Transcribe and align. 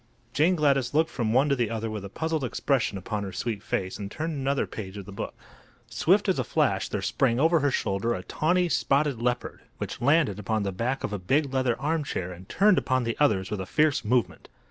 Jane 0.33 0.55
Gladys 0.55 0.95
looked 0.95 1.11
from 1.11 1.31
one 1.31 1.47
to 1.49 1.55
the 1.55 1.69
other 1.69 1.87
with 1.87 2.03
a 2.03 2.09
puzzled 2.09 2.43
expression 2.43 2.97
upon 2.97 3.21
her 3.21 3.31
sweet 3.31 3.61
face, 3.61 3.99
and 3.99 4.09
turned 4.09 4.33
another 4.33 4.65
page 4.65 4.97
of 4.97 5.05
the 5.05 5.11
book. 5.11 5.35
Swift 5.91 6.27
as 6.27 6.39
a 6.39 6.43
flash 6.43 6.89
there 6.89 7.03
sprang 7.03 7.39
over 7.39 7.59
her 7.59 7.69
shoulder 7.69 8.15
a 8.15 8.23
tawney, 8.23 8.67
spotted 8.67 9.21
leopard, 9.21 9.61
which 9.77 10.01
landed 10.01 10.39
upon 10.39 10.63
the 10.63 10.71
back 10.71 11.03
of 11.03 11.13
a 11.13 11.19
big 11.19 11.53
leather 11.53 11.79
armchair 11.79 12.31
and 12.31 12.49
turned 12.49 12.79
upon 12.79 13.03
the 13.03 13.15
others 13.19 13.51
with 13.51 13.61
a 13.61 13.67
fierce 13.67 14.03
movement. 14.03 14.49